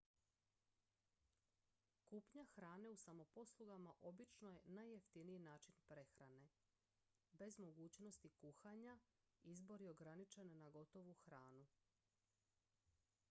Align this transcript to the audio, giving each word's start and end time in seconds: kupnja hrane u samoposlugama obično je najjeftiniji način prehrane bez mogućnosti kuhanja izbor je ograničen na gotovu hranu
kupnja 2.09 2.45
hrane 2.45 2.89
u 2.91 2.95
samoposlugama 2.95 3.93
obično 4.01 4.49
je 4.51 4.59
najjeftiniji 4.65 5.39
način 5.39 5.75
prehrane 5.87 6.49
bez 7.31 7.59
mogućnosti 7.59 8.29
kuhanja 8.29 8.99
izbor 9.43 9.81
je 9.81 9.91
ograničen 9.91 10.57
na 10.57 10.69
gotovu 10.69 11.13
hranu 11.13 11.65